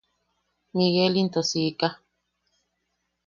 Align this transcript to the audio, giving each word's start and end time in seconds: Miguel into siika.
Miguel 0.75 1.15
into 1.21 1.41
siika. 1.49 1.87